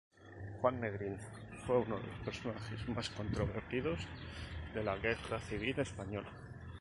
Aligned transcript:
Juan 0.59 0.79
Negrín 0.81 1.19
fue 1.67 1.77
uno 1.77 1.99
de 1.99 2.07
los 2.07 2.17
personajes 2.21 2.89
más 2.89 3.07
controvertidos 3.11 3.99
de 4.73 4.83
la 4.83 4.97
Guerra 4.97 5.39
Civil 5.41 5.79
Española. 5.79 6.27